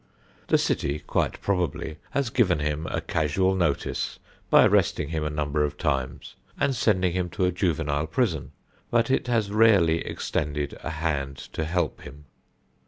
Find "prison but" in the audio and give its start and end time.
8.07-9.11